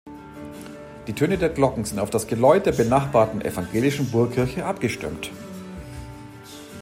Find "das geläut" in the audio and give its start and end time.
2.09-2.65